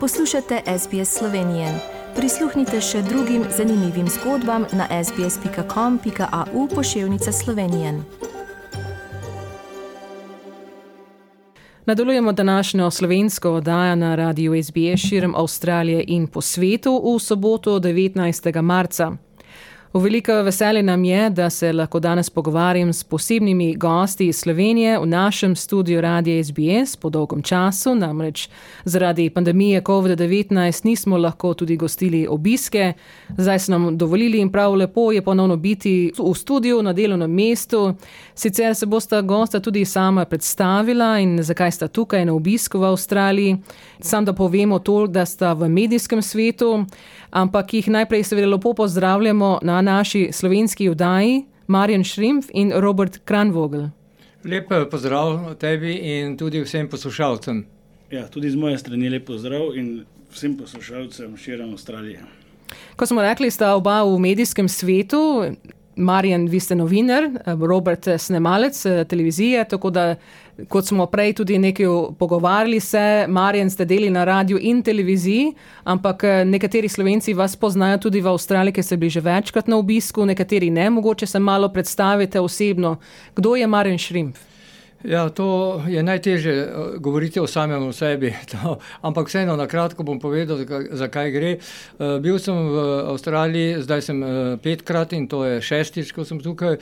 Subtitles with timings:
[0.00, 1.66] Poslušate SBS Slovenije.
[2.16, 8.02] Prisluhnite še drugim zanimivim zgodbam na sbsp.com.au pošiljka Slovenije.
[11.86, 18.62] Nadaljujemo današnjo slovensko oddajo na radiju SBS širom Avstralije in po svetu v soboto 19.
[18.62, 19.27] marca.
[19.92, 24.98] V veliko veselje nam je, da se lahko danes pogovarjam s posebnimi gosti iz Slovenije
[24.98, 28.48] v našem studiu Radia SBS po dolgem času, namreč
[28.84, 32.92] zaradi pandemije COVID-19 nismo lahko tudi gostili obiske.
[33.36, 37.94] Zdaj so nam dovolili in prav lepo je ponovno biti v studiu na delovnem mestu.
[38.34, 43.56] Sicer se bosta gosta tudi sama predstavila in zakaj sta tukaj na obisku v Avstraliji.
[44.00, 46.84] Sam da povemo to, da sta v medijskem svetu
[47.30, 53.88] ampak jih najprej seveda lepo pozdravljamo na naši slovenski vdaji, Marjan Šrimf in Robert Kranvogel.
[54.44, 57.64] Lep pozdrav tebi in tudi vsem poslušalcem.
[58.10, 62.22] Ja, tudi z moje strani lep pozdrav in vsem poslušalcem širom Avstralije.
[62.96, 65.44] Ko smo rekli, sta oba v medijskem svetu,
[65.96, 70.14] Marjan, vi ste novinar, Robert, snemalec eh, televizije, tako da
[70.68, 71.86] kot smo prej tudi nekaj
[72.18, 75.52] pogovarjali, se, Marjan, ste deli na radiju in televiziji,
[75.84, 79.76] ampak eh, nekateri slovenci vas poznajo tudi v Avstraliji, ker ste bili že večkrat na
[79.76, 82.96] obisku, nekateri ne, mogoče se malo predstavite osebno.
[83.36, 84.47] Kdo je Marjan Šrimf?
[85.04, 86.68] Ja, to je najtežje eh,
[86.98, 90.58] govoriti o samem sebi, to, ampak vseeno na kratko bom povedal,
[90.90, 91.52] zakaj gre.
[91.98, 96.42] Uh, bil sem v Avstraliji, zdaj sem uh, petkrat in to je šestič, ko sem
[96.42, 96.80] tukaj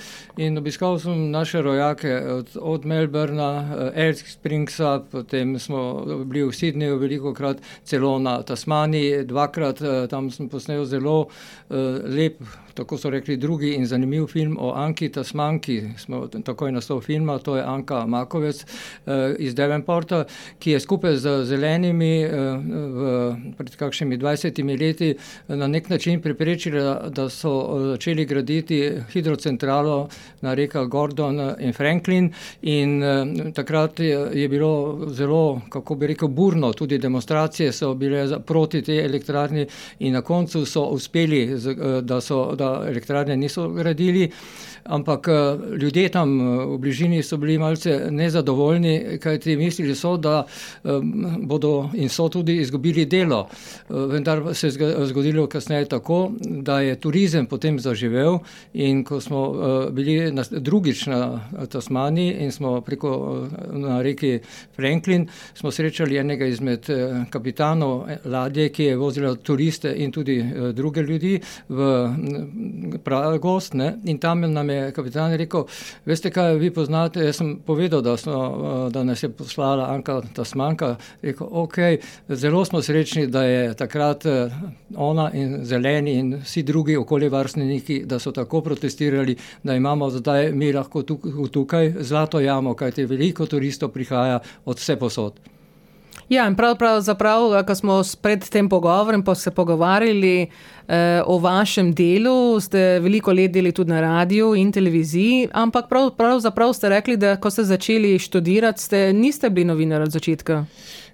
[0.56, 7.34] obiskal sem naše rojake od, od Melbourna, Elk Springsa, potem smo bili v Sydneyju veliko
[7.36, 12.40] krat, celo na Tasmaniji, dvakrat uh, tam sem posnel zelo uh, lep
[12.76, 17.56] tako so rekli drugi in zanimiv film o Anki Tasmanki, smo takoj naslov filma, to
[17.56, 20.24] je Anka Makovec eh, iz Devenporta,
[20.58, 23.08] ki je skupaj z zelenimi eh, v,
[23.56, 25.14] pred kakšnimi 20 leti
[25.48, 27.52] na nek način preprečila, da so
[27.92, 30.08] začeli graditi hidrocentralo
[30.40, 32.32] na reka Gordon in Franklin.
[32.62, 38.40] In eh, takrat je, je bilo zelo, kako bi rekel, burno, tudi demonstracije so bile
[38.46, 39.66] proti tej elektrarni
[39.98, 41.46] in na koncu so uspeli,
[42.02, 44.30] da so da elektrarne niso gradili,
[44.88, 45.34] ampak eh,
[45.76, 50.88] ljudje tam eh, v bližini so bili malce nezadovoljni, kajti mislili so, da eh,
[51.40, 53.48] bodo in so tudi izgubili delo.
[53.88, 58.38] Vendar se je zgodilo kasneje tako, da je turizem potem zaživel
[58.74, 59.54] in ko smo
[59.90, 64.38] bili drugič na Tasmaniji in smo preko na reki
[64.76, 66.86] Franklin, smo srečali enega izmed
[67.30, 70.42] kapitanov ladje, ki je vozila turiste in tudi
[70.72, 72.08] druge ljudi v
[73.04, 73.74] pravi gost.
[73.74, 73.94] Ne?
[74.04, 75.64] In tam nam je kapitan rekel:
[76.06, 77.24] Veste, kaj vi poznate?
[77.24, 80.96] Jaz sem povedal, da, smo, eh, da nas je poslala Anka Tasmanka.
[81.22, 81.78] Rekel, ok,
[82.28, 84.54] zelo smo srečni, da je takrat eh,
[84.96, 90.72] ona in zeleni in vsi drugi okoljevarstveniki, da so tako protestirali, da imamo zdaj mi
[90.72, 95.55] lahko tukaj, tukaj zlato jamo, kajti veliko turistov prihaja od vse posod.
[96.28, 100.46] Ja, in pravzaprav, prav, ko smo pred tem pogovorom pa se pogovarjali
[100.88, 106.54] eh, o vašem delu, ste veliko let delali tudi na radiju in televiziji, ampak pravzaprav
[106.54, 110.64] prav ste rekli, da ko ste začeli študirati, ste, niste bili novinar od začetka.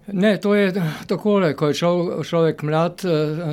[0.07, 0.73] Ne, to je
[1.07, 1.75] tako, ko je
[2.25, 3.45] človek mlad, eh,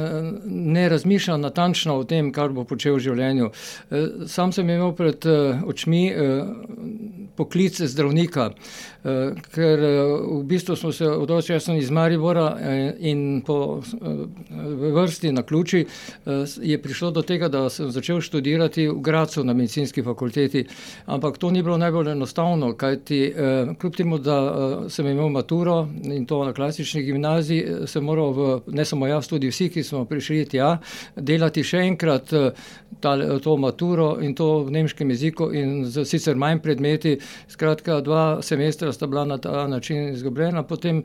[0.46, 3.52] ne razmišlja natančno o tem, kar bo počel v življenju.
[3.92, 5.28] Eh, sam sem imel pred
[5.68, 6.08] očmi
[7.36, 8.50] poklic zdravnika.
[9.04, 13.80] Eh, ker eh, v bistvu smo se odločili, jaz sem iz Maribora eh, in po
[14.94, 15.86] vrsti na ključi
[16.62, 20.66] je prišlo do tega, da sem začel študirati v Gracu na medicinski fakulteti.
[21.06, 23.34] Ampak to ni bilo najbolj enostavno, kajti
[23.80, 28.86] kljub temu, da sem imel maturo in to na klasični gimnaziji, sem moral, v, ne
[28.86, 30.78] samo jaz, tudi vsi, ki smo prišli tja,
[31.16, 32.34] delati še enkrat
[33.00, 37.18] ta, to maturo in to v nemškem jeziku in z sicer manj predmeti.
[37.48, 41.03] Skratka, dva semestra semestra sta bila na ta način izgubljena, potem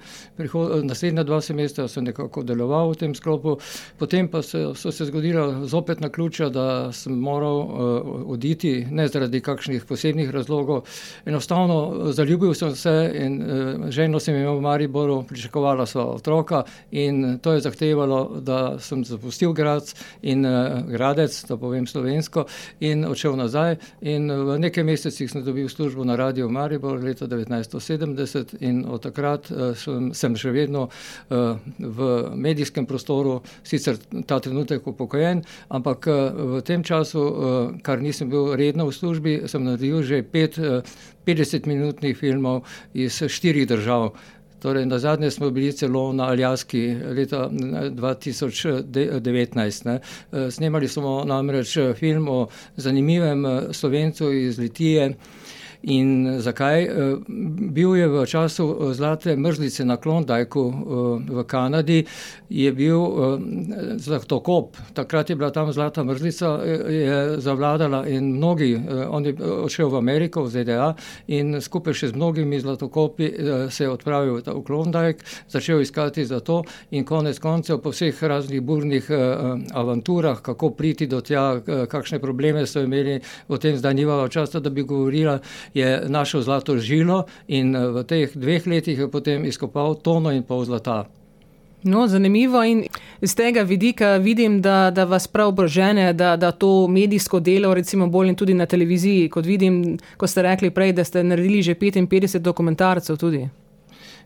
[0.83, 3.59] naslednja dva semestra sem nekako deloval v tem sklopu,
[3.99, 9.09] potem pa se, so se zgodila zopet na ključa, da sem moral uh, oditi, ne
[9.09, 10.85] zaradi kakšnih posebnih razlogov.
[11.27, 17.39] Enostavno zaljubil sem se in uh, ženo sem imel v Mariboru, pričakovala sva otroka in
[17.43, 22.47] to je zahtevalo, da sem zapustil grad in uh, gradec, da povem slovensko,
[22.81, 27.74] in odšel nazaj in v nekaj mesecih sem dobil službo na radio Maribor leta 19.
[27.79, 34.41] 1970 in od takrat uh, sem, sem še vedno uh, v medijskem prostoru, sicer ta
[34.41, 36.17] trenutek upokojen, ampak uh,
[36.57, 37.25] v tem času,
[37.83, 40.81] kar nisem bil redno v službi, sem naredil že pet uh,
[41.27, 44.15] 50-minutnih filmov iz štirih držav.
[44.65, 49.85] Torej, na zadnje smo bili celo na Aljaski leta 2019.
[49.85, 50.01] Ne.
[50.51, 55.15] Snemali smo namreč film o zanimivem slovencu iz Litije.
[55.85, 56.83] In zakaj?
[56.83, 56.91] Eh,
[57.73, 60.77] bil je v času eh, zlate mrzlice na Klondajku eh,
[61.33, 62.05] v Kanadi,
[62.49, 63.01] je bil
[63.97, 68.79] zlatokop, takrat je bila tam zlata mrzlica, je zavladala in mnogi,
[69.09, 70.95] on je odšel v Ameriko, v ZDA
[71.27, 73.31] in skupaj še z mnogimi zlatokopi
[73.71, 76.63] se je odpravil v Klondajk, začel iskati za to
[76.95, 79.11] in konec koncev po vseh raznih burnih
[79.75, 81.59] avanturah, kako priti do tja,
[81.91, 85.41] kakšne probleme so imeli, o tem zdaj nimava časa, da bi govorila,
[85.75, 90.43] je našel zlato žilo in eh, v teh dveh letih je potem izkopal tono in
[90.43, 91.05] pol zlata.
[91.85, 92.87] No, zanimivo in
[93.21, 98.07] iz tega vidika vidim, da, da vas prav obrožene, da, da to medijsko delo, recimo
[98.07, 101.75] bolj in tudi na televiziji, kot vidim, ko ste rekli prej, da ste naredili že
[101.75, 103.49] 55 dokumentarcev tudi.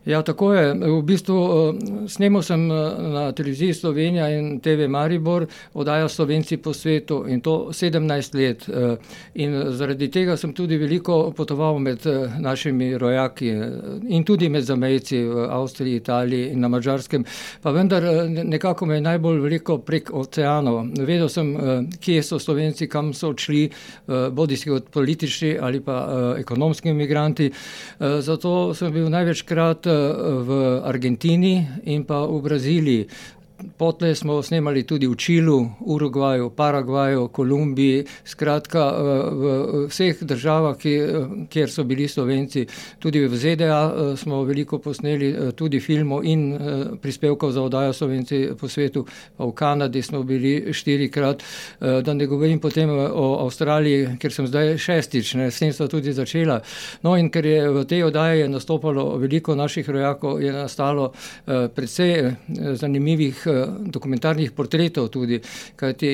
[0.05, 0.73] Ja, tako je.
[0.73, 2.75] V bistvu eh, snemal sem eh,
[3.13, 8.69] na televiziji Slovenija in TV Maribor, oddaja Slovenci po svetu in to 17 let.
[8.69, 8.95] Eh,
[9.33, 12.05] in zaradi tega sem tudi veliko potoval med
[12.39, 13.49] našimi rojaki
[14.07, 17.25] in tudi med zamejci v Avstriji, Italiji in na Mačarskem.
[17.61, 20.85] Pa vendar nekako me je najbolj veliko prek oceanov.
[20.97, 21.53] Vedel sem,
[21.99, 23.69] kje so Slovenci, kam so odšli,
[24.31, 25.99] bodi si kot politični ali pa
[26.39, 27.51] ekonomski imigranti.
[27.99, 29.58] Zato sem bil največkrat
[30.45, 30.49] v
[30.83, 33.03] Argentini in pa v Braziliji.
[33.77, 38.99] Potlej smo snemali tudi v Čilu, Urugvaju, Paragvaju, Kolumbiji, skratka eh,
[39.31, 39.43] v
[39.91, 40.77] vseh državah,
[41.49, 42.65] kjer so bili Slovenci.
[42.99, 46.55] Tudi v ZDA eh, smo veliko posneli, eh, tudi filmov in
[47.01, 49.05] prispevkov za oddajo Slovenci po svetu.
[49.37, 51.43] V Kanadi smo bili štirikrat,
[51.79, 56.13] da ne govorim potem o Avstraliji, ker sem zdaj šestič, ne, s tem so tudi
[56.13, 56.59] začela.
[57.03, 61.11] No in ker je v tej oddaji nastopalo veliko naših rojakov, je nastalo
[61.45, 62.35] predvsej
[62.79, 63.48] zanimivih
[63.79, 65.41] dokumentarnih portretov tudi,
[65.75, 66.09] kajti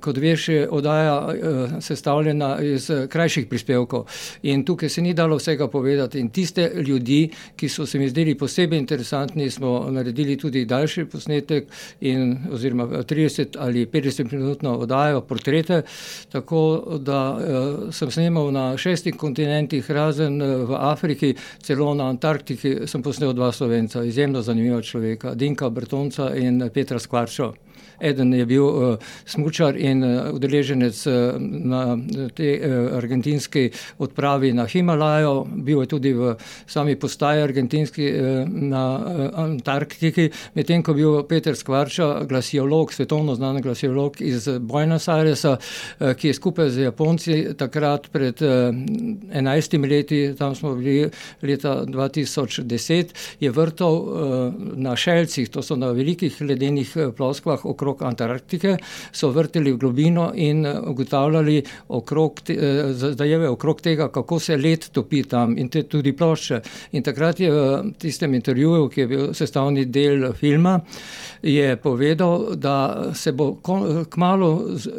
[0.00, 4.06] kot veš, je oddaja eh, sestavljena iz eh, krajših prispevkov.
[4.42, 6.20] In tukaj se ni dalo vsega povedati.
[6.20, 11.68] In tiste ljudi, ki so se mi zdeli posebej interesantni, smo naredili tudi daljši posnetek
[12.00, 15.82] in oziroma 30 ali 50 minutno oddajo portrete,
[16.32, 17.38] tako da
[17.90, 24.04] sem snemal na šestih kontinentih, razen v Afriki, celo na Antarktiki sem posnel dva slovenca,
[24.04, 27.52] izjemno zanimiva človeka, Dinka Bertonca in Petras Kvaršo
[28.00, 31.98] Eden je bil uh, smučar in uh, udeleženec uh, na
[32.34, 36.34] tej uh, argentinski odpravi na Himalajo, bil je tudi v
[36.66, 43.34] sami postaji argentinski uh, na uh, Antarktiki, medtem ko je bil Peter Skvarča, glasiolog, svetovno
[43.34, 48.74] znan glasiolog iz Buenos Airesa, uh, ki je skupaj z Japonci takrat pred uh,
[49.34, 51.10] 11 leti, tam smo bili
[51.42, 58.08] leta 2010, je vrtal uh, na šelcih, to so na velikih ledenih ploskvah okrog okrog
[58.08, 58.76] Antarktike,
[59.12, 64.56] so vrteli v globino in eh, ugotavljali okrog, te, eh, zadeve okrog tega, kako se
[64.56, 66.60] led topi tam in te tudi plošče.
[66.92, 70.80] In takrat je v tistem intervjuju, ki je bil sestavni del filma,
[71.42, 73.56] je povedal, da se bo
[74.10, 74.50] kmalo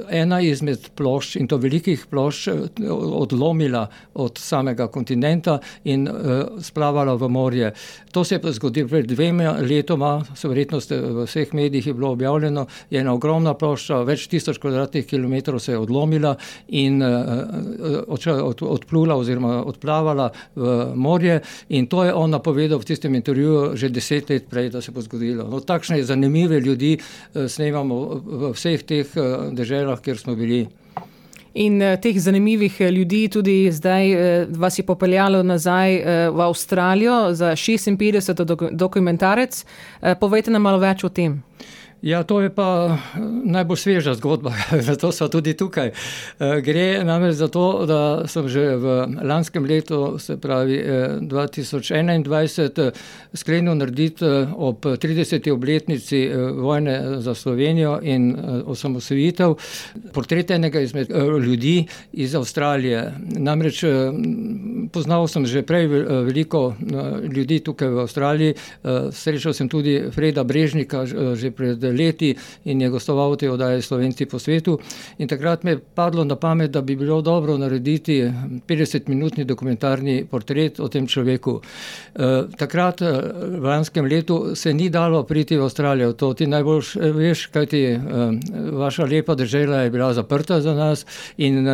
[0.10, 6.08] ena izmed plošč in to velikih plošč eh, odlomila od samega kontinenta in
[6.62, 7.72] splavala v morje.
[8.12, 13.00] To se je zgodilo pred dvema letoma, verjetno v vseh medijih je bilo objavljeno, je
[13.00, 16.36] ena ogromna plošča, več tisoč kvadratnih kilometrov se je odlomila
[16.68, 18.04] in uh,
[18.62, 21.42] odplula oziroma odplavala v morje.
[21.70, 25.02] In to je on napovedal v tistem intervjuju že deset let prej, da se bo
[25.02, 25.48] zgodilo.
[25.50, 30.66] No, takšne zanimive ljudi uh, snemamo v vseh teh uh, deželah, kjer smo bili.
[31.54, 34.08] In teh zanimivih ljudi tudi zdaj
[34.58, 36.00] vas je popeljalo nazaj
[36.34, 38.72] v Avstralijo za 56.
[38.72, 39.66] dokumentarec.
[40.20, 41.44] Povejte nam malo več o tem.
[42.04, 44.52] Ja, to je pa eh, najbolj sveža zgodba,
[44.88, 45.88] zato so tudi tukaj.
[45.88, 50.84] Eh, gre namreč za to, da sem že v lanskem letu, se pravi
[51.22, 52.92] 2021, eh,
[53.34, 55.48] sklenil narediti ob 30.
[55.52, 56.28] obletnici
[56.60, 59.56] vojne za Slovenijo in osamosvojitev
[60.14, 61.08] portret enega izmed
[61.40, 63.14] ljudi iz Avstralije.
[63.40, 63.84] Namreč
[64.92, 66.76] poznal sem že prej veliko
[67.36, 68.54] ljudi tukaj v Avstraliji,
[69.12, 71.06] srečal sem tudi Freda Brežnika
[71.36, 72.36] že pred leti
[72.66, 74.80] in je gostoval v tej oddaji Slovenci po svetu.
[75.18, 78.24] In takrat mi je padlo na pamet, da bi bilo dobro narediti
[78.68, 81.62] 50-minutni dokumentarni portret o tem človeku.
[82.58, 86.14] Takrat, v lanskem letu, se ni dalo priti v Avstralijo.
[86.14, 86.84] To ti najbolj
[87.14, 88.00] veš, kajti
[88.72, 91.06] vaša lepa država je bila zaprta za nas
[91.38, 91.68] in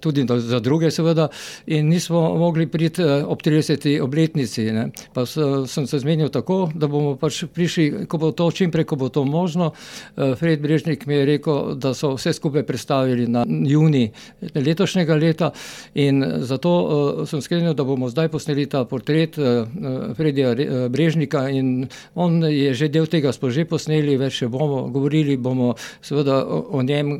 [0.00, 1.28] tudi za druge, seveda,
[1.66, 4.00] in nismo mogli priti ob 30.
[4.02, 4.64] obletnici.
[4.72, 4.90] Ne.
[5.14, 9.08] Pa sem se zmenil tako, da bomo pač prišli, ko bo to čimprej, ko bo
[9.08, 9.61] to možno.
[10.16, 14.10] Fred Brežnik mi je rekel, da so vse skupaj prestavili na junij
[14.54, 15.50] letošnjega leta
[15.94, 19.36] in zato sem sklenil, da bomo zdaj posneli ta portret
[20.16, 20.54] Fredija
[20.88, 25.74] Brežnika in on je že del tega smo že posneli, več še bomo, govorili bomo
[26.00, 27.12] seveda o njem,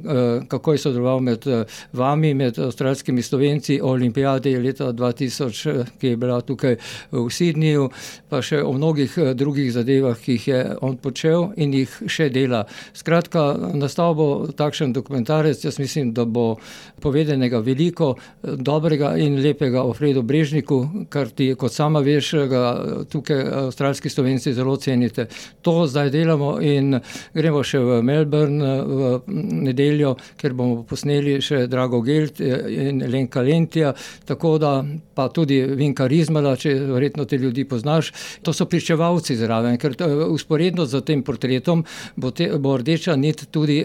[0.49, 1.47] kako je sodeloval med
[1.93, 5.67] vami, med avstralskimi Slovenci o olimpijadi leta dva tisoč,
[6.01, 6.77] ki je bila tukaj
[7.13, 7.89] v Sydneyju,
[8.29, 12.65] pa še o mnogih drugih zadevah, ki jih je on počel in jih še dela.
[12.95, 16.57] Skratka, nastal bo takšen dokumentarec, jaz mislim, da bo
[17.03, 22.63] povedanega veliko dobrega in lepega o Fredu Brežniku, kar-ti, kot sama veš, ga
[23.11, 25.27] tukaj avstralski Slovenci zelo cenite.
[25.63, 26.99] To zdaj delamo in
[27.35, 33.93] gremo še v Melbourne v nedeljo, kjer bomo posneli še Drago Gelt in Lenka Lentija,
[34.29, 34.73] tako da,
[35.15, 38.13] pa tudi Vinka Rizmana, če verjetno te ljudi poznaš.
[38.43, 41.85] To so pričevalci zraven, ker vzporedno s tem portretom
[42.17, 43.85] bo bo rdeča nit tudi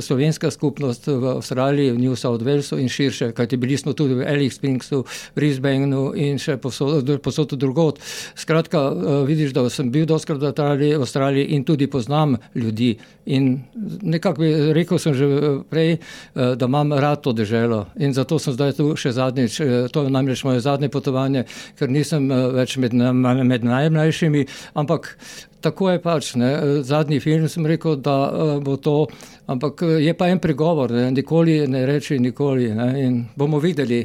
[0.00, 4.26] slovenska skupnost v Avstraliji, v New South Walesu in širše, kajti bili smo tudi v
[4.26, 5.04] Alice Springs-u,
[5.36, 7.98] Brisbaneu in še povsod, povsod drugod.
[8.36, 8.90] Skratka,
[9.26, 12.96] vidiš, da sem bil dostikrat v Avstraliji, Avstraliji in tudi poznam ljudi.
[13.26, 13.62] In
[14.02, 15.26] nekako bi, rekel sem že
[15.70, 15.98] prej,
[16.34, 19.60] da imam rad to deželo, in zato sem zdaj tu še zadnjič,
[19.92, 21.44] to je namreč moje zadnje potovanje,
[21.78, 25.16] ker nisem več med med najmlajšimi, ampak
[25.64, 26.52] tako je pač, ne,
[26.84, 28.16] zadnji film, sem rekel, da
[28.64, 29.06] bo to,
[29.50, 34.04] ampak je pa en pregovor, ne: nikoli ne reči nikoli, ne, in bomo videli.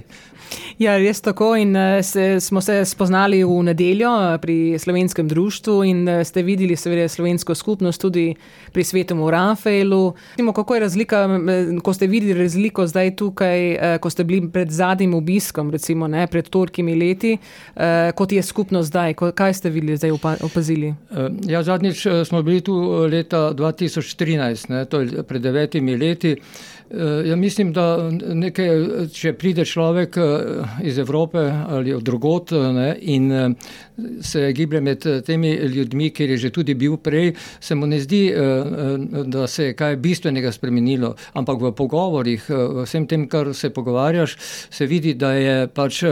[0.80, 4.12] Ja, res tako in se smo se spoznali v nedeljo
[4.42, 8.36] pri slovenskem društvu in ste videli seveda slovensko skupnost tudi
[8.74, 10.14] pri svetemu Rafaelu.
[10.56, 11.28] kako je razlika,
[11.84, 16.50] ko ste videli razliko zdaj tukaj, ko ste bili pred zadnjim obiskom, recimo, ne, pred
[16.50, 17.38] tolikimi leti,
[18.16, 20.12] kot je skupnost zdaj, kaj ste videli zdaj,
[20.42, 20.94] opazili?
[21.50, 22.76] Ja, zadnjič smo bili tu
[23.10, 26.36] leta dva tisoč trinajst, ne, to je pred devetimi leti.
[27.26, 28.70] Ja, mislim, da nekaj,
[29.14, 30.18] če pride človek
[30.84, 33.56] iz Evrope ali od drugod, ne, in
[34.22, 38.22] se giblje med temi ljudmi, kjer je že tudi bil prej, se mu ne zdi,
[39.26, 44.38] da se je kaj bistvenega spremenilo, ampak v pogovorih, v vsem tem, kar se pogovarjaš,
[44.70, 46.04] se vidi, da je pač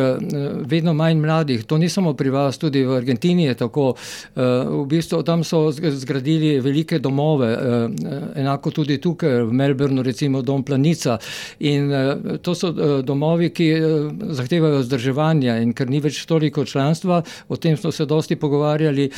[0.67, 1.65] vedno manj mladih.
[1.65, 3.96] To ni samo pri vas, tudi v Argentini je tako.
[4.36, 7.50] v bistvu tam so zgradili velike domove,
[8.36, 11.18] enako tudi tukaj v Melbournu, recimo Dom Planica.
[11.60, 11.92] In
[12.44, 12.72] to so
[13.02, 13.68] domovi, ki
[14.38, 19.10] zahtevajo vzdrževanje, in ker ni več toliko članstva, o tem smo se dosti pogovarjali,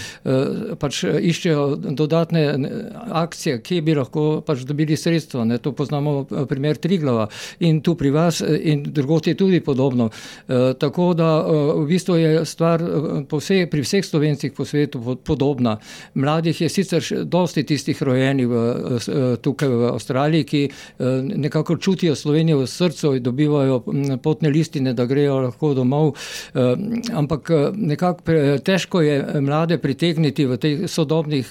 [0.79, 1.65] pač iščejo
[1.97, 2.45] dodatne
[3.23, 7.27] akcije, kje bi lahko pač dobili sredstva, ne, to poznamo primer Triglava.
[7.65, 10.09] In tu pri vas in drugod je tudi podobno.
[10.79, 11.29] tako da,
[11.75, 12.83] v bistvu je stvar
[13.29, 15.77] po pri vseh Slovencih po svetu podobna.
[16.13, 18.47] Mladih je sicer dosti tistih rojenih
[19.41, 20.61] tukaj v Avstraliji, ki
[21.39, 23.83] nekako čutijo Slovenijo v srcu in dobivajo
[24.23, 26.13] potne listine, da grejo lahko domov.
[27.13, 28.21] ampak nekako
[28.63, 31.47] težko je mlade pritegniti v teh sodobnih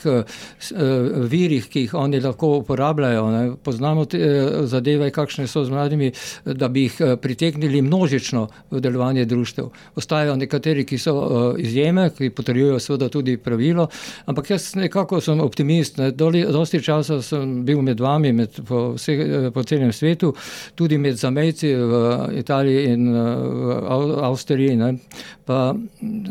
[1.30, 3.42] virih, ki jih oni lahko uporabljajo, ne.
[3.64, 4.21] Poznamo te
[4.66, 6.12] zadeve, kakšne so z mladimi,
[6.45, 9.71] da bi jih pritegnili množično v delovanje društev.
[9.97, 13.88] Ostajajo nekateri, ki so izjeme, ki potrjujejo seveda tudi pravilo,
[14.26, 18.97] ampak jaz nekako sem optimist, ne, dosti časa sem bil med vami, med po
[19.54, 20.35] po celem svetu,
[20.75, 21.94] tudi med zamejci v
[22.38, 24.94] Italiji in v Avstriji, ne.
[25.49, 25.75] Pa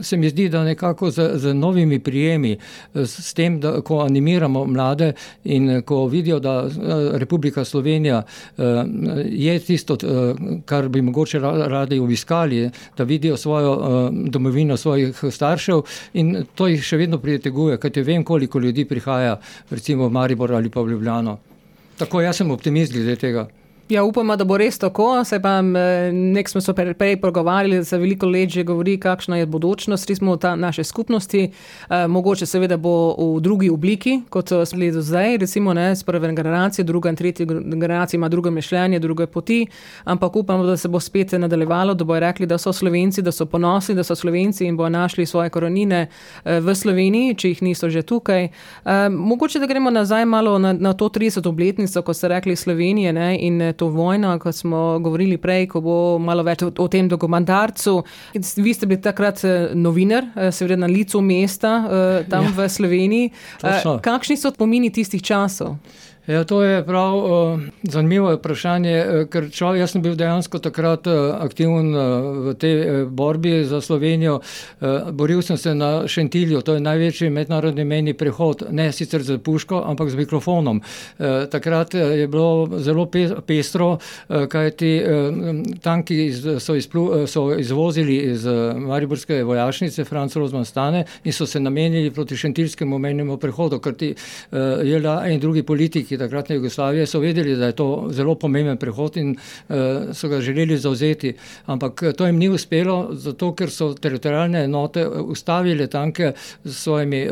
[0.02, 2.58] se mi zdi, da nekako z, z novimi prijemi,
[2.94, 5.14] s tem, da ko animiramo mlade
[5.44, 6.70] in ko vidijo, da
[7.18, 8.22] Republika Slovenija
[9.26, 9.98] je tisto,
[10.66, 15.82] kar bi mogoče radi obiskali, da vidijo svojo domovino svojih staršev,
[16.14, 19.40] in to jih še vedno priteguje, kajti vem, koliko ljudi prihaja
[19.70, 21.38] recimo v Maribor ali pa v Ljubljano.
[21.98, 23.48] Tako, jaz sem optimist glede tega.
[23.90, 25.24] Ja, upamo, da bo res tako.
[25.24, 29.46] Se pa nek smo se prej pogovarjali, da se veliko let že govori, kakšna je
[29.46, 31.52] bodočnost smo ta naše skupnosti.
[31.90, 36.04] E, mogoče seveda bo v drugi obliki, kot smo bili do zdaj, recimo ne, z
[36.04, 39.68] prve generacije, druga in tretja generacija ima drugo mišljenje, druge poti,
[40.04, 43.46] ampak upamo, da se bo spet nadaljevalo, da bojo rekli, da so Slovenci, da so
[43.46, 46.08] ponosni, da so Slovenci in bojo našli svoje korenine
[46.44, 48.44] v Sloveniji, če jih niso že tukaj.
[48.44, 51.48] E, mogoče, da gremo nazaj malo na, na to 30.
[51.48, 55.98] obletnico, ko ste rekli Slovenije ne, in to vojno, kot smo govorili prej, ko bo
[56.20, 58.02] malo več o, o tem dokumentarcu.
[58.34, 62.70] Vi ste bili takrat eh, novinar, eh, seveda na licu mesta eh, tam ja, v
[62.70, 63.32] Sloveniji.
[64.04, 65.78] Kakšni so pomini tistih časov?
[66.28, 71.08] Ja, to je prav uh, zanimivo vprašanje, uh, ker čo, jaz sem bil dejansko takrat
[71.08, 72.02] uh, aktiven uh,
[72.50, 74.42] v tej uh, borbi za Slovenijo.
[74.82, 79.38] Uh, boril sem se na Šentilju, to je največji mednarodni meni prehod, ne sicer z
[79.40, 80.82] puško, ampak z mikrofonom.
[80.84, 87.24] Uh, takrat je bilo zelo pe pestro, uh, kajti uh, tanki iz, so, izplu, uh,
[87.24, 93.00] so izvozili iz uh, Mariborske vojašnice, Franc Rozman stane in so se namenili proti Šentilskemu
[93.00, 95.64] menjemu prehodu, ker ti uh, JLA in drugi
[96.18, 99.76] takratne Jugoslavije so vedeli, da je to zelo pomemben prehod in uh,
[100.14, 101.34] so ga želeli zauzeti.
[101.66, 106.34] Ampak eh, to jim ni uspelo, zato ker so teritorijalne enote eh, ustavile tanke
[106.64, 107.28] s svojimi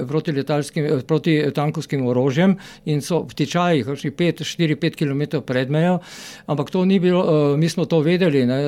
[1.07, 5.99] protitankovskim orožjem in so v tičajih, 4-5 km pred mejo.
[6.47, 8.59] Ampak to ni bilo, uh, mi smo to vedeli ne,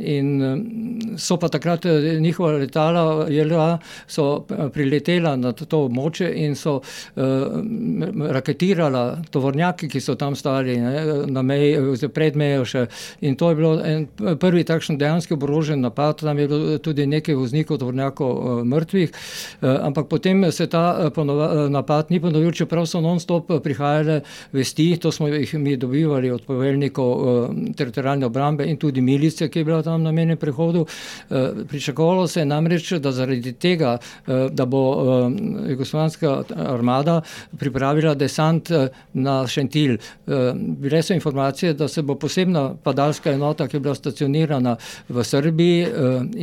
[0.00, 1.84] in so pa takrat
[2.20, 6.82] njihova letala JLA so priletela na to območje in so uh,
[8.32, 12.86] raketirala tovornjaki, ki so tam stali ne, na meji, pred mejo še.
[13.20, 14.06] In to je bilo en
[14.40, 19.68] prvi takšen dejanski oborožen napad, tam je bilo tudi nekaj voznikov tovornjakov uh, mrtvih, uh,
[19.88, 24.20] ampak potem se ta uh, ponova, napad ni ponovil, čeprav so non-stop prihajale
[24.56, 27.14] vesti, to smo jih mi dobivali od poveljnikov
[27.76, 30.86] teritorijalne obrambe in tudi milice, ki je bila tam na menem prehodu.
[31.68, 34.82] Pričakovalo se je namreč, da zaradi tega, da bo
[35.68, 37.20] jugoslovanska armada
[37.58, 38.70] pripravila desant
[39.26, 39.96] na Šentil.
[39.96, 44.76] Eh, bile so informacije, da se bo posebna padalska enota, ki je bila stacionirana
[45.08, 45.90] v Srbiji eh,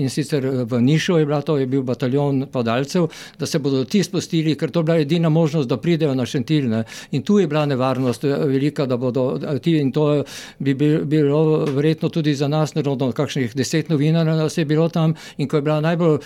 [0.04, 3.08] in sicer v Nišu je bila je bil bataljon padalcev,
[3.40, 6.70] da se bodo ti spustili, ker to je bila edina možnost, da pridejo na Šentil.
[6.70, 6.84] Ne.
[7.12, 10.24] In tu je bila nevarnost eh, velika, da bodo ti in to
[10.60, 15.48] bi bilo verjetno tudi za nas, nerodno, kakšnih deset novinarjev nas je bilo tam in
[15.48, 16.18] ko je bila najbolj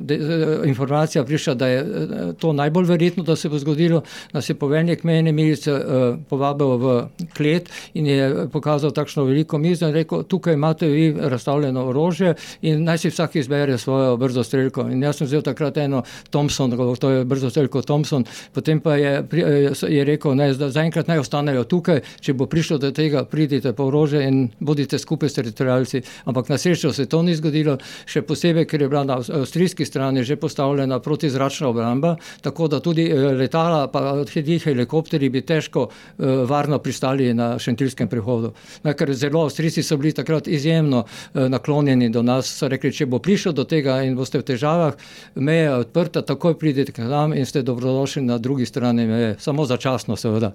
[0.00, 0.18] de,
[0.66, 1.84] informacija prišla, da je
[2.38, 4.02] to najbolj verjetno, da se bo zgodilo,
[4.32, 6.86] nas je poveljnik meni milice uh, povabil v
[7.36, 12.84] klet in je pokazal takšno veliko mizo in rekel, tukaj imate vi razstavljeno orožje in
[12.84, 14.88] naj si vsak izbere svojo brzo streljko.
[14.90, 19.12] In jaz sem vzel takrat eno Thompson, to je brzo streljko Thompson, potem pa je,
[19.32, 23.84] eh, je rekel, ne, zaenkrat naj ostanejo tukaj, če bo prišlo do tega, pridite po
[23.90, 26.02] orožje in bodite skupaj s teritorijalci.
[26.24, 30.22] Ampak na srečo se to ni zgodilo, še posebej, ker je bila na avstrijski strani
[30.24, 36.26] že postavljena protizračna obramba, tako da tudi eh, letala, pa tudi helikopteri bi težko uh,
[36.48, 38.52] varno pristali na Šentilskem prehodu.
[38.82, 43.06] Na, ker zelo Avstrijci so bili takrat izjemno uh, naklonjeni do nas, so rekli, če
[43.06, 44.96] bo prišlo do tega in boste v težavah,
[45.34, 49.66] meja je odprta, takoj pridete k nam in ste dobrodošli na drugi strani meje, samo
[49.66, 50.52] začasno seveda.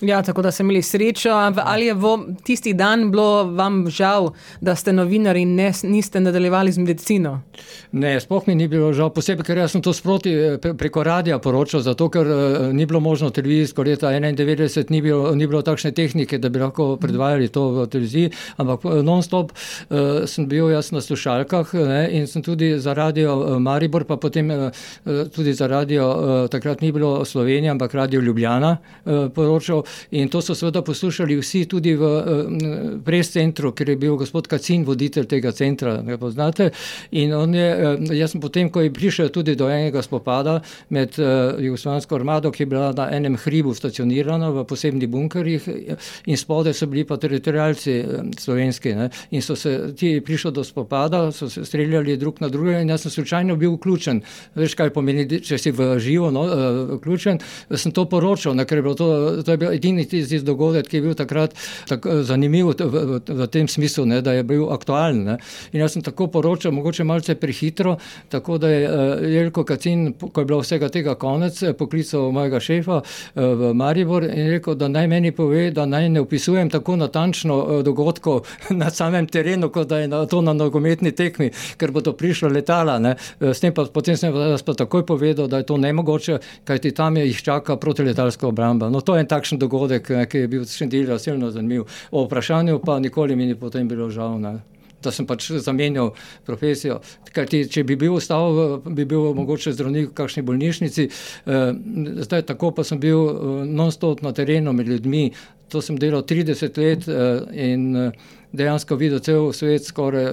[0.00, 1.30] Ja, tako da ste imeli srečo.
[1.64, 6.72] Ali je v tisti dan bilo vam žal, da ste novinari in ne, niste nadaljevali
[6.72, 7.40] z medicino?
[7.92, 11.80] Ne, sploh mi ni bilo žal, posebej, ker sem to sproti eh, preko radia poročal,
[11.80, 14.27] zato ker uh, ni bilo možno televizijsko leta 91,
[14.90, 19.02] ni bilo, ni bilo takšne tehnike, da bi lahko predvajali to v televiziji, ampak eh,
[19.02, 24.04] non-stop uh, sem bil jaz na slušalkah ne, in sem tudi za radio uh, Maribor,
[24.04, 24.70] pa potem uh,
[25.34, 29.84] tudi za radio, uh, takrat ni bilo Slovenija, ampak radio Ljubljana uh, poročal.
[30.10, 32.24] In to so seveda poslušali vsi tudi v uh,
[33.04, 36.70] pres-centru, ker je bil gospod Kacin voditelj tega centra, ga poznate.
[37.10, 40.60] In on je, uh, jaz sem potem, ko je prišel tudi do enega spopada
[40.90, 45.68] med uh, jugoslovansko armado, ki je bila na enem hribu stacionirana v posebnih bunkerjih
[46.26, 48.04] in spode so bili pa teritorijalci
[48.38, 48.94] slovenski.
[48.94, 49.10] Ne?
[49.30, 53.02] In so se ti prišli do spopada, so se streljali drug na drugega in jaz
[53.02, 54.20] sem slučajno bil vključen.
[54.54, 57.40] Veš, kaj pomeni, če si v živo no, uh, vključen,
[57.74, 58.66] sem to poročal, ne?
[58.68, 59.08] ker je bilo to,
[59.42, 61.54] to je bil edini tisti dogodek, ki je bil takrat
[61.88, 64.20] tako zanimiv v, v, v tem smislu, ne?
[64.24, 65.24] da je bil aktualen.
[65.24, 65.38] Ne?
[65.72, 67.96] In jaz sem tako poročal, mogoče malce prehitro,
[68.32, 68.82] tako da je
[69.34, 73.00] Jelko Kacin, ko je bilo vsega tega konec, poklical mojega šefa
[73.34, 77.56] v Mariju, Maribor in rekel, da naj meni pove, da naj ne opisujem tako natančno
[77.56, 78.46] uh, dogodkov
[78.80, 82.98] na samem terenu, kot da je to na nogometni tekmi, ker bo to prišlo letala.
[83.38, 87.76] Pa, potem sem vas pa takoj povedal, da je to nemogoče, kajti tam jih čaka
[87.76, 88.88] protiletalska obramba.
[88.90, 91.86] No, to je en takšen dogodek, ki je bil še delno silno zanimiv.
[92.10, 94.40] O vprašanju pa nikoli mi ni potem bilo žal.
[94.40, 96.12] Ne da sem pač zamenjal
[96.46, 97.00] profesijo.
[97.32, 101.70] Ti, če bi bil ostal, bi bil mogoče zdravnik v kakšni bolnišnici, eh,
[102.26, 105.30] zdaj tako pa sem bil eh, non-stop na terenu med ljudmi.
[105.68, 108.12] To sem delal 30 let eh, in eh,
[108.52, 110.32] dejansko videl cel svet, skoraj eh,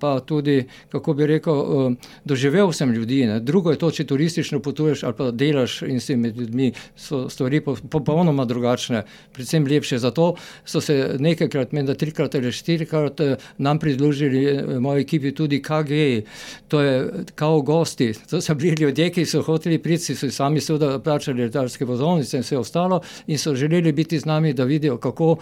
[0.00, 3.26] pa tudi, kako bi rekel, eh, doživel sem ljudi.
[3.26, 3.40] Ne.
[3.40, 7.60] Drugo je to, če turistično potuješ ali pa delaš in si med ljudmi, so stvari
[7.60, 9.98] popolnoma drugačne, predvsem lepše.
[9.98, 16.24] Zato so se nekajkrat, menda trikrat ali štirikrat eh, nam pridružili moji ekipi tudi KG,
[16.68, 18.12] to je kao gosti.
[18.30, 22.42] To so bili ljudje, ki so hoteli priti, so sami seveda plačali letalske vozovnice in
[22.42, 25.36] vse ostalo in so želeli biti z nami, da vidijo, kako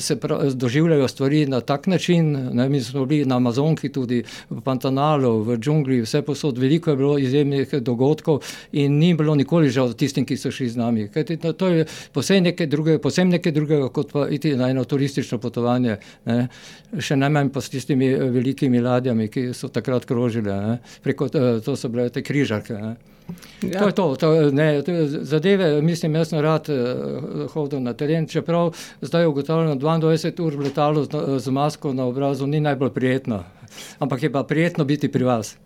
[0.00, 0.16] se
[0.54, 2.32] doživljajo stvari stvari na tak način.
[2.52, 6.96] Ne, mi smo bili na Amazonki, tudi v Pantanalu, v džungli, vse posod, veliko je
[6.96, 11.08] bilo izjemnih dogodkov in ni bilo nikoli žal tistim, ki so šli z nami.
[11.08, 15.38] Kajti, to je posebej nekaj drugega, posebej nekaj drugega, kot pa iti na eno turistično
[15.38, 15.96] potovanje.
[16.26, 16.48] Ne.
[16.98, 20.78] Še najmanj pa s tistimi velikimi ladjami, ki so takrat krožile.
[21.02, 21.28] Preko,
[21.64, 22.74] to so bile te križarke.
[22.74, 23.13] Ne.
[23.62, 23.80] Ja.
[23.80, 27.94] To je to, to, ne, to je zadeve, mislim, jaz sem rad uh, hodil na
[27.96, 32.60] teren, čeprav zdaj ugotavljam, da 22 ur v letalu z, z masko na obrazu ni
[32.60, 33.44] najbolj prijetno,
[33.98, 35.56] ampak je pa prijetno biti pri vas.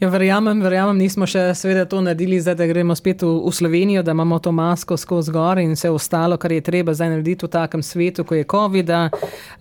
[0.00, 4.02] Ja, verjamem, verjamem, nismo še seveda to naredili, zdaj da gremo spet v, v Slovenijo,
[4.02, 7.50] da imamo to masko skozi gor in vse ostalo, kar je treba zdaj narediti v
[7.52, 8.90] takem svetu, ko je COVID.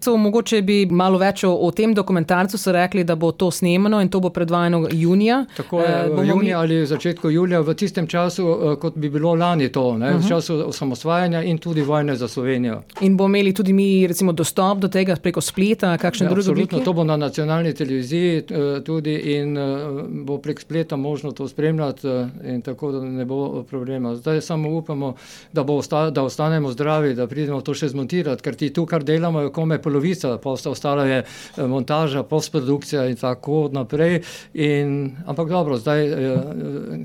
[0.01, 3.99] So, mogoče bi malo več o, o tem dokumentarcu so rekli, da bo to snemano
[4.01, 5.43] in to bo predvajano junija.
[5.57, 6.63] Tako je, uh, junija mi...
[6.63, 10.17] ali začetku julija, v tistem času, uh, kot bi bilo lani to, ne, uh -huh.
[10.17, 10.29] v mhm.
[10.29, 12.81] času osamosvajanja in tudi vojne za Slovenijo.
[13.01, 16.61] In bomo imeli tudi mi recimo, dostop do tega preko spleta, kakšne ja, druge stvari.
[16.61, 19.57] Absolutno, to bo na nacionalni televiziji uh, tudi in
[20.10, 24.15] bo prek spleta možno to spremljati eh, in tako, da ne bo problema.
[24.15, 25.15] Zdaj samo upamo,
[25.54, 29.41] da, osta, da ostanemo zdravi, da pridemo to še zmontirati, ker ti tu, kar delamo,
[29.41, 34.21] je kome polovica, pa ostala je eh, montaža, postprodukcija in tako naprej.
[34.54, 36.39] In, ampak dobro, zdaj eh,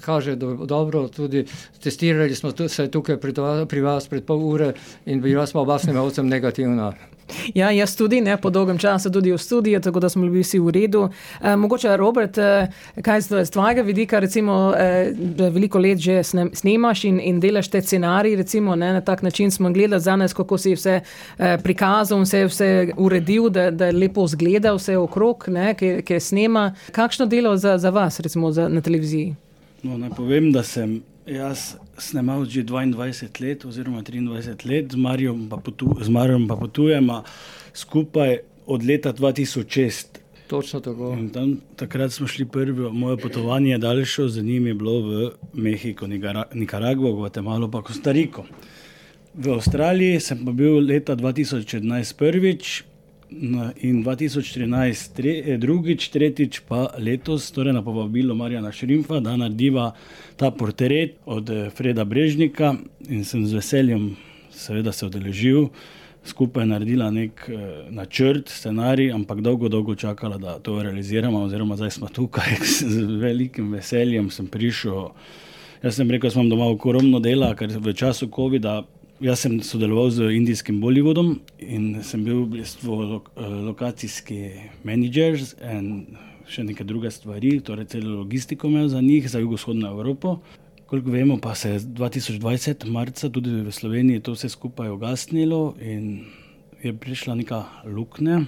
[0.04, 1.46] kaže, da je dobro, tudi
[1.82, 3.20] testirali smo se tukaj
[3.68, 4.72] pri vas pred pol ure
[5.06, 6.92] in bila smo oba snemalcem negativna.
[7.54, 10.58] Ja, jaz tudi, ne, po dolgem času tudi v studiu, tako da smo bili vsi
[10.58, 11.08] v redu.
[11.42, 12.68] E, mogoče, Robert, e,
[13.02, 15.12] kaj z tvojega vidika, recimo, e,
[15.50, 19.70] veliko let že snemaš in, in delaš te scenarije, recimo, ne, na tak način smo
[19.70, 24.74] gledali za nas, kako si vse e, prikazal, vse, vse uredil, da, da lepo zgleda
[24.74, 26.74] vse okrog, ne, ki, ki snema.
[26.92, 29.34] Kakšno delo za, za vas, recimo, za, na televiziji?
[29.82, 35.36] No, naj povem, da sem jaz snemal že 22 let, oziroma 23 let, z Marijo
[35.50, 35.96] pa, potu,
[36.48, 37.24] pa potujemo
[37.74, 40.06] skupaj od leta 2006.
[40.46, 41.18] Točno tako.
[41.32, 46.06] Tam, takrat smo šli prvi, moje potovanje daljše, z njimi je bilo v Mehiko,
[46.54, 48.44] Nikaragvo, Gvatemalo, pa Kostariko.
[49.34, 52.84] V Avstraliji sem pa bil leta 2011 prvič,
[53.30, 59.92] in 2013 tre, eh, drugič, tretjič pa letos, torej na povabilo Marjana Šrimfa, da narediva
[60.36, 62.74] ta portret od eh, Freda Brežnika
[63.08, 64.16] in sem z veseljem
[64.56, 65.68] seveda se odeležil.
[66.26, 67.58] Skupaj naredila nek uh,
[67.94, 73.70] načrt, scenarij, ampak dolgo, dolgo čakala, da to realiziramo, oziroma zdaj smo tukaj z velikim
[73.72, 74.30] veseljem.
[74.30, 75.12] Sem prišel,
[75.82, 78.80] jaz sem rekel, da imam doma ogromno dela, ker v času COVID-a
[79.16, 84.40] Jaz sem sodeloval z indijskim Bollywoodom in sem bil v bistvu lo, eh, lokacijski
[84.84, 85.40] menedžer
[85.72, 90.40] in še neke druge stvari, torej celo logistiko imel za njih, za jugovzhodno Evropo.
[90.86, 96.26] Koliko vemo, pa se je 2020, marca, tudi v Sloveniji to vse skupaj ugasnilo in
[96.82, 98.44] je prišla neka luknja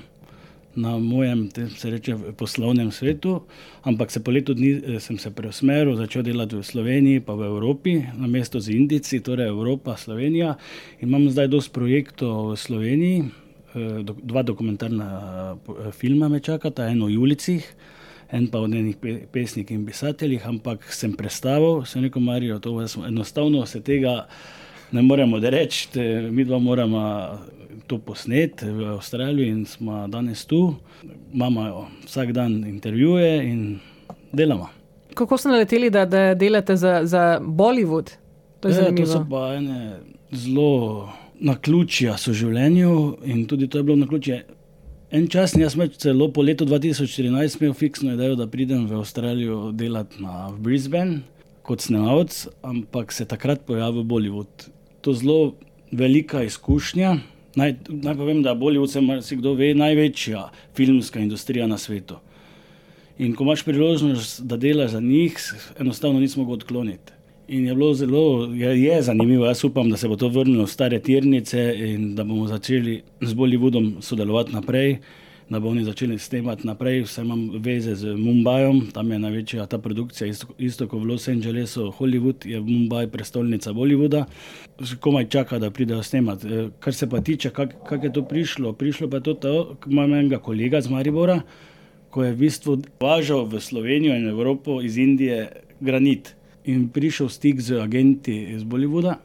[0.78, 3.40] na mojem, se reče, poslovnem svetu,
[3.82, 7.50] ampak se po letu dni eh, sem se preusmeril, začel delati v Sloveniji, pa v
[7.50, 10.54] Evropi, na mesto z Indici, torej Evropa, Slovenija.
[11.00, 13.18] In imam zdaj dosti projektov v Sloveniji,
[13.74, 15.08] eh, dva dokumentarna
[15.56, 17.64] eh, filma me čakata, eno v Julicih.
[18.28, 18.98] En pa od enih
[19.32, 22.76] pesnikov in pisateljev, ampak sem predstavil, se neko marijo, to
[23.08, 24.28] enostavno se tega
[24.92, 25.88] ne moremo reči,
[26.30, 27.38] mi dva moramo
[27.86, 30.74] to posnet v Avstraliji in smo danes tu.
[31.32, 33.78] Imamo vsak dan intervjuje in
[34.32, 34.68] delamo.
[35.14, 38.10] Kako ste naleteli, da, da delate za, za Bollywood?
[38.60, 39.96] To, e, to so pa ene
[40.32, 41.08] zelo
[41.40, 44.44] na ključja v življenju in tudi to je bilo na ključje.
[45.10, 49.70] En čas, jaz sem celo po letu 2014 imel fiksno idejo, da pridem v Avstralijo
[49.72, 51.22] delati na Brisbane
[51.62, 54.68] kot snemalec, ampak se takrat pojavil Bollywood
[55.00, 55.54] to zelo
[55.92, 57.16] velika izkušnja.
[57.56, 62.18] Naj, naj povem, da Bollywood se marsikdo ve, največja filmska industrija na svetu.
[63.18, 65.38] In ko imaš priložnost, da delaš za njih,
[65.80, 67.12] enostavno nismo mogli odkloniti.
[67.48, 69.46] In je bilo zelo, je, je zanimivo.
[69.46, 73.34] Jaz upam, da se bo to vrnilo v stare tirnice in da bomo začeli z
[73.34, 74.98] Bollywoodom sodelovati naprej
[75.50, 77.02] da bo oni začeli snemati naprej.
[77.02, 81.28] Vse imam veze z Mumbajom, tam je največja ta produkcija, isto, isto kot v Los
[81.28, 84.24] Angelesu, Hollywood je Mumbaj prestolnica Bollywooda.
[85.00, 86.46] Komaj čaka, da pridejo snemati.
[86.48, 89.90] Eh, kar se pa tiče, kako kak je to prišlo, prišlo pa je to, da
[89.90, 91.40] imam enega kolega z Maribora,
[92.10, 95.48] ko je v bistvu važal v Slovenijo in Evropo iz Indije
[95.80, 96.34] granit.
[96.64, 99.16] In prišel v stik z agenti iz Bollywooda,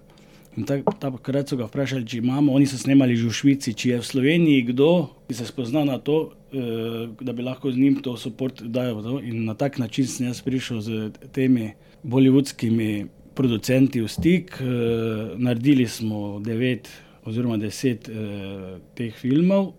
[0.61, 4.05] takrat so ga vprašali, če imamo, oni so snemali že v Švici, če je v
[4.05, 4.89] Sloveniji kdo,
[5.27, 9.19] ki se spozna na to, eh, da bi lahko z njim to podporo dajal.
[9.23, 14.57] In na tak način sem jaz prišel z temi bolivudskimi producenti v stik.
[14.61, 16.89] Eh, naredili smo devet
[17.25, 19.73] oziroma deset eh, teh filmov.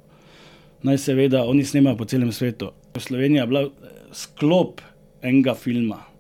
[0.83, 2.73] Naj seveda oni snemajo po celem svetu.
[2.99, 3.71] Slovenija je bila
[4.13, 4.81] sklop
[5.23, 6.14] enega filma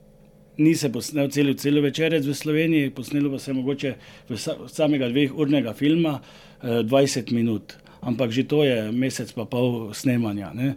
[0.58, 3.94] ni se posnel cel, cel večerec v Sloveniji, posnelo pa se je mogoče
[4.28, 4.38] v
[4.68, 7.74] samega dveh urnega filma eh, 20 minut.
[8.02, 10.52] Ampak že to je mesec pa pol snemanja.
[10.54, 10.74] Ne.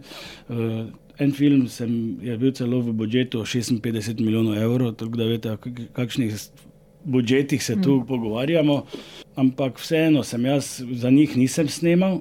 [0.50, 0.86] Eh,
[1.18, 5.56] en film sem, je bil celo v budžetu 56 milijonov evrov, tako da veste,
[5.92, 6.34] kakšnih
[7.04, 8.06] budžetih se tu mm.
[8.06, 8.84] pogovarjamo.
[9.36, 12.20] Ampak vseeno sem jaz za njih nisem snemal.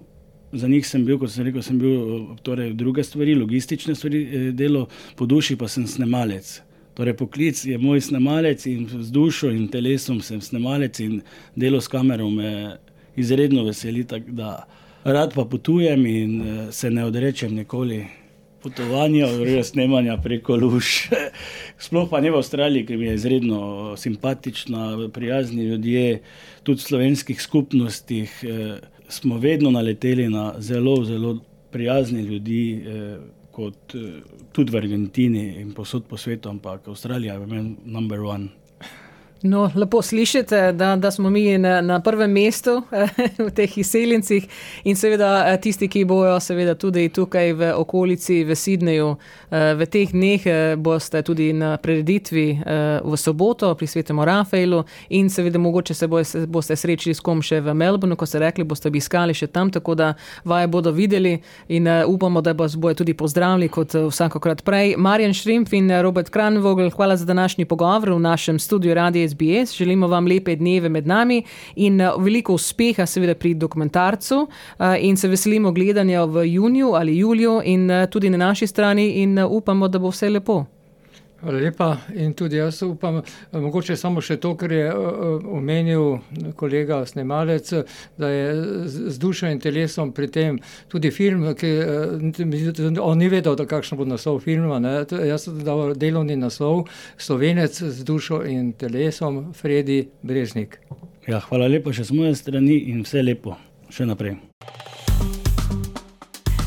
[0.52, 4.52] Za njih sem bil, kot sem rekel, sem bil torej, druge stvari, logistične stvari, eh,
[4.52, 6.62] delo, po duši pa sem snemalec.
[6.98, 11.20] Torej, poklic je moj snemalec in z dušo in telesom sem snemalec in
[11.56, 12.78] delo s kamero me
[13.16, 14.06] izredno veseli.
[15.04, 18.06] Rad pa potujem in eh, se ne odrečem nikoli
[18.64, 20.86] potovanja, oziroma snemanja preko luž.
[21.86, 23.62] Sploh pa ne v Avstraliji, ki mi je izredno
[23.98, 26.22] simpatična, prijazni ljudje,
[26.64, 28.80] tudi v slovenskih skupnostih eh,
[29.10, 31.38] smo vedno naleteli na zelo, zelo
[31.72, 32.64] prijazne ljudi.
[32.82, 33.18] Eh,
[33.58, 34.22] kot eh,
[34.54, 38.67] tudi v Argentini in posod po svetu, ampak Avstralija je meni number one.
[39.42, 42.82] No, lepo slišite, da, da smo mi na, na prvem mestu
[43.46, 44.48] v teh izseljencih
[44.84, 49.16] in seveda eh, tisti, ki bojo seveda tudi tukaj v okolici, v Sidneju,
[49.52, 52.48] eh, v teh dneh eh, boste tudi na preditvi
[53.04, 56.08] v soboto pri svetemu Rafaelu in seveda mogoče se
[56.48, 59.96] boste srečili s kom še v Melbournu, ko ste rekli, boste obiskali še tam, tako
[59.96, 60.14] da
[60.46, 64.96] vaje bodo videli in upamo, da vas bojo tudi pozdravili kot vsakokrat prej.
[64.98, 69.27] Marjan Šrimf in Robert Kranvogel, hvala za današnji pogovor v našem studiu Radio.
[69.30, 69.78] SBS.
[69.78, 71.44] Želimo vam lepe dneve med nami
[71.76, 74.36] in uh, veliko uspeha, seveda, pri dokumentarcu.
[74.80, 79.10] Uh, in se veselimo gledanja v juniju ali juliju, in uh, tudi na naši strani,
[79.10, 80.66] in upamo, da bo vse lepo.
[81.42, 81.98] Hvala lepa.
[82.16, 83.22] In tudi jaz upam,
[83.52, 86.18] mogoče samo še to, kar je eh, eh, omenil
[86.58, 87.70] kolega Snemalec,
[88.18, 88.48] da je
[88.88, 90.58] z dušo in telesom pri tem
[90.90, 94.80] tudi film, ki eh, on ni vedel, kakšno bo naslov filma.
[94.82, 95.04] Ne?
[95.30, 100.80] Jaz sem dal delovni naslov Slovenec z dušo in telesom, Fredi Brežnik.
[101.28, 103.60] Ja, hvala lepa še z moje strani in vse lepo
[103.94, 104.40] še naprej.